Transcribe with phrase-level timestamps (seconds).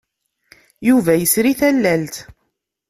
[0.87, 2.15] Yuba yesri tallalt.